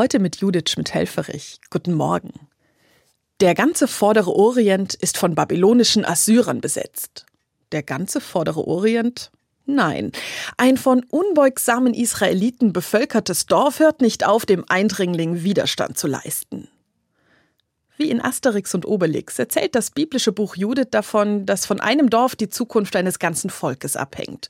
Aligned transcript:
Heute 0.00 0.20
mit 0.20 0.36
Judith 0.36 0.70
Schmidt-Helferich. 0.70 1.58
Guten 1.70 1.92
Morgen. 1.92 2.30
Der 3.40 3.56
ganze 3.56 3.88
vordere 3.88 4.30
Orient 4.30 4.94
ist 4.94 5.18
von 5.18 5.34
babylonischen 5.34 6.04
Assyrern 6.04 6.60
besetzt. 6.60 7.26
Der 7.72 7.82
ganze 7.82 8.20
vordere 8.20 8.64
Orient? 8.64 9.32
Nein. 9.66 10.12
Ein 10.56 10.76
von 10.76 11.02
unbeugsamen 11.10 11.94
Israeliten 11.94 12.72
bevölkertes 12.72 13.46
Dorf 13.46 13.80
hört 13.80 14.00
nicht 14.00 14.24
auf, 14.24 14.46
dem 14.46 14.64
Eindringling 14.68 15.42
Widerstand 15.42 15.98
zu 15.98 16.06
leisten. 16.06 16.68
Wie 17.96 18.08
in 18.08 18.20
Asterix 18.20 18.76
und 18.76 18.86
Obelix 18.86 19.36
erzählt 19.36 19.74
das 19.74 19.90
biblische 19.90 20.30
Buch 20.30 20.54
Judith 20.54 20.90
davon, 20.92 21.44
dass 21.44 21.66
von 21.66 21.80
einem 21.80 22.08
Dorf 22.08 22.36
die 22.36 22.48
Zukunft 22.48 22.94
eines 22.94 23.18
ganzen 23.18 23.50
Volkes 23.50 23.96
abhängt. 23.96 24.46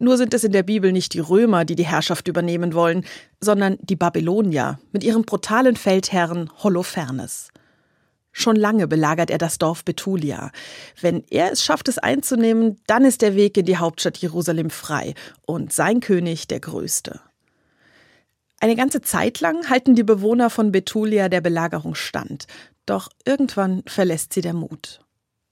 Nur 0.00 0.16
sind 0.16 0.32
es 0.32 0.44
in 0.44 0.52
der 0.52 0.62
Bibel 0.62 0.92
nicht 0.92 1.14
die 1.14 1.20
Römer, 1.20 1.64
die 1.64 1.74
die 1.74 1.86
Herrschaft 1.86 2.28
übernehmen 2.28 2.72
wollen, 2.72 3.04
sondern 3.40 3.78
die 3.80 3.96
Babylonier 3.96 4.78
mit 4.92 5.02
ihrem 5.02 5.22
brutalen 5.22 5.74
Feldherrn 5.74 6.50
Holofernes. 6.62 7.48
Schon 8.30 8.54
lange 8.54 8.86
belagert 8.86 9.30
er 9.30 9.38
das 9.38 9.58
Dorf 9.58 9.84
Betulia. 9.84 10.52
Wenn 11.00 11.24
er 11.30 11.50
es 11.50 11.64
schafft, 11.64 11.88
es 11.88 11.98
einzunehmen, 11.98 12.80
dann 12.86 13.04
ist 13.04 13.22
der 13.22 13.34
Weg 13.34 13.56
in 13.56 13.66
die 13.66 13.78
Hauptstadt 13.78 14.18
Jerusalem 14.18 14.70
frei 14.70 15.14
und 15.44 15.72
sein 15.72 15.98
König 15.98 16.46
der 16.46 16.60
Größte. 16.60 17.20
Eine 18.60 18.76
ganze 18.76 19.00
Zeit 19.00 19.40
lang 19.40 19.68
halten 19.68 19.96
die 19.96 20.04
Bewohner 20.04 20.50
von 20.50 20.70
Betulia 20.70 21.28
der 21.28 21.40
Belagerung 21.40 21.96
stand, 21.96 22.46
doch 22.86 23.08
irgendwann 23.24 23.82
verlässt 23.86 24.32
sie 24.32 24.40
der 24.40 24.54
Mut. 24.54 25.00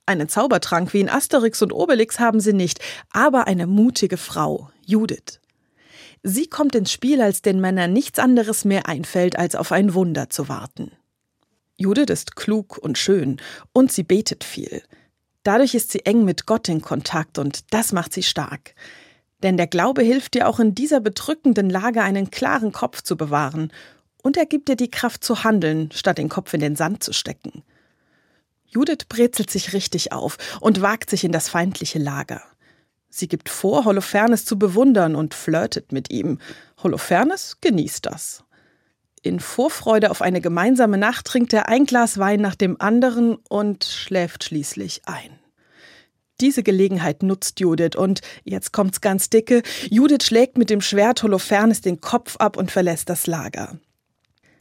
Einen 0.06 0.28
Zaubertrank 0.28 0.92
wie 0.95 1.01
in 1.01 1.09
Asterix 1.09 1.62
und 1.62 1.73
Obelix 1.73 2.20
haben 2.20 2.38
sie 2.38 2.52
nicht, 2.52 2.78
aber 3.10 3.48
eine 3.48 3.66
mutige 3.66 4.16
Frau, 4.16 4.70
Judith. 4.87 5.41
Sie 6.23 6.47
kommt 6.47 6.77
ins 6.77 6.92
Spiel, 6.92 7.20
als 7.20 7.42
den 7.42 7.60
Männern 7.60 7.92
nichts 7.92 8.20
anderes 8.20 8.64
mehr 8.64 8.88
einfällt, 8.88 9.37
als 9.37 9.56
auf 9.56 9.73
ein 9.73 9.95
Wunder 9.95 10.30
zu 10.30 10.48
warten. 10.48 10.92
Judith 11.77 12.09
ist 12.09 12.37
klug 12.37 12.78
und 12.78 12.98
schön 12.98 13.39
und 13.72 13.91
sie 13.91 14.05
betet 14.05 14.44
viel. 14.44 14.83
Dadurch 15.42 15.75
ist 15.75 15.91
sie 15.91 16.06
eng 16.06 16.25
mit 16.25 16.47
Gott 16.47 16.69
in 16.69 16.81
Kontakt 16.81 17.38
und 17.38 17.72
das 17.75 17.92
macht 17.92 18.12
sie 18.12 18.22
stark. 18.22 18.75
Denn 19.42 19.56
der 19.56 19.66
Glaube 19.66 20.03
hilft 20.03 20.36
ihr 20.36 20.48
auch 20.48 20.61
in 20.61 20.75
dieser 20.75 21.00
bedrückenden 21.00 21.69
Lage 21.69 22.03
einen 22.03 22.31
klaren 22.31 22.72
Kopf 22.72 23.03
zu 23.03 23.16
bewahren 23.16 23.72
und 24.22 24.36
er 24.36 24.47
gibt 24.47 24.69
ihr 24.69 24.77
die 24.77 24.91
Kraft 24.91 25.22
zu 25.22 25.44
handeln, 25.44 25.91
statt 25.92 26.19
den 26.19 26.28
Kopf 26.28 26.55
in 26.55 26.61
den 26.61 26.77
Sand 26.77 27.03
zu 27.03 27.12
stecken. 27.12 27.62
Judith 28.77 29.06
brezelt 29.08 29.50
sich 29.50 29.72
richtig 29.72 30.12
auf 30.12 30.36
und 30.60 30.82
wagt 30.82 31.08
sich 31.08 31.24
in 31.24 31.32
das 31.32 31.48
feindliche 31.48 31.98
Lager. 31.98 32.42
Sie 33.08 33.27
gibt 33.27 33.48
vor, 33.48 33.86
Holofernes 33.86 34.44
zu 34.44 34.58
bewundern 34.58 35.16
und 35.16 35.32
flirtet 35.32 35.92
mit 35.92 36.10
ihm. 36.10 36.41
Holofernes 36.82 37.56
genießt 37.62 38.04
das. 38.04 38.44
In 39.22 39.41
Vorfreude 39.41 40.10
auf 40.10 40.20
eine 40.20 40.42
gemeinsame 40.42 40.98
Nacht 40.98 41.24
trinkt 41.24 41.54
er 41.54 41.70
ein 41.70 41.86
Glas 41.86 42.19
Wein 42.19 42.42
nach 42.42 42.54
dem 42.54 42.78
anderen 42.78 43.36
und 43.48 43.84
schläft 43.84 44.44
schließlich 44.44 45.00
ein. 45.06 45.38
Diese 46.42 46.62
Gelegenheit 46.62 47.22
nutzt 47.22 47.60
Judith 47.60 47.97
und 47.97 48.20
jetzt 48.44 48.72
kommt's 48.72 49.00
ganz 49.00 49.30
dicke. 49.30 49.62
Judith 49.88 50.27
schlägt 50.27 50.58
mit 50.58 50.69
dem 50.69 50.82
Schwert 50.82 51.22
Holofernes 51.22 51.80
den 51.80 52.02
Kopf 52.02 52.36
ab 52.36 52.58
und 52.58 52.70
verlässt 52.70 53.08
das 53.08 53.27
Lager. 53.27 53.78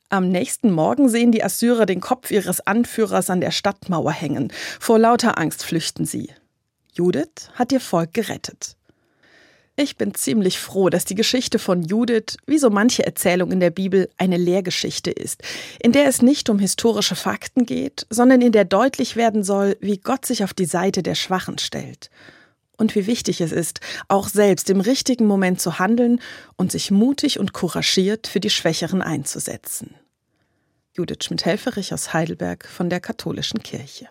Am 0.10 0.30
nächsten 0.30 0.72
Morgen 0.72 1.10
sehen 1.10 1.32
die 1.32 1.44
Assyrer 1.44 1.86
den 1.88 2.00
Kopf 2.00 2.30
ihres 2.30 2.62
Anführers 2.62 3.30
an 3.30 3.42
der 3.42 3.52
Stadtmauer 3.52 4.12
hängen. 4.12 4.54
Vor 4.80 5.00
lauter 5.00 5.40
Angst 5.40 5.64
flüchten 5.64 6.06
sie. 6.06 6.30
Judith 6.94 7.50
hat 7.56 7.72
ihr 7.72 7.80
Volk 7.80 8.14
gerettet. 8.14 8.78
Ich 9.78 9.98
bin 9.98 10.14
ziemlich 10.14 10.58
froh, 10.58 10.90
dass 10.90 11.04
die 11.04 11.16
Geschichte 11.16 11.60
von 11.60 11.84
Judith, 11.84 12.38
wie 12.46 12.60
so 12.60 12.70
manche 12.70 13.06
Erzählung 13.06 13.52
in 13.52 13.60
der 13.60 13.72
Bibel, 13.72 14.10
eine 14.18 14.38
Lehrgeschichte 14.38 15.12
ist, 15.12 15.42
in 15.82 15.92
der 15.92 16.08
es 16.08 16.22
nicht 16.22 16.50
um 16.50 16.60
historische 16.60 17.16
Fakten 17.16 17.66
geht, 17.66 18.06
sondern 18.10 18.42
in 18.42 18.54
der 18.54 18.64
deutlich 18.64 19.18
werden 19.18 19.44
soll, 19.44 19.76
wie 19.82 19.98
Gott 19.98 20.26
sich 20.26 20.46
auf 20.46 20.54
die 20.54 20.66
Seite 20.66 21.04
der 21.04 21.16
Schwachen 21.16 21.58
stellt. 21.58 22.10
Und 22.78 22.96
wie 22.96 23.08
wichtig 23.08 23.42
es 23.42 23.52
ist, 23.52 23.80
auch 24.08 24.28
selbst 24.28 24.70
im 24.70 24.82
richtigen 24.82 25.26
Moment 25.26 25.62
zu 25.62 25.80
handeln 25.80 26.20
und 26.58 26.72
sich 26.72 26.92
mutig 26.92 27.40
und 27.40 27.54
couragiert 27.54 28.28
für 28.28 28.40
die 28.40 28.50
Schwächeren 28.50 29.02
einzusetzen. 29.02 29.96
Judith 30.94 31.26
Schmidt-Helferich 31.26 31.94
aus 31.94 32.14
Heidelberg 32.14 32.66
von 32.68 32.90
der 32.90 33.00
Katholischen 33.00 33.62
Kirche. 33.62 34.08